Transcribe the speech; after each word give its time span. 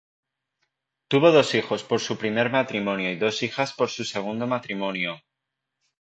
Tuvo 1.09 1.31
dos 1.31 1.53
hijos 1.53 1.83
por 1.83 1.99
su 1.99 2.17
primer 2.17 2.49
matrimonio 2.49 3.11
y 3.11 3.17
dos 3.17 3.43
hijas 3.43 3.71
por 3.73 3.89
su 3.91 4.03
segundo 4.03 4.47
matrimonio. 4.47 5.21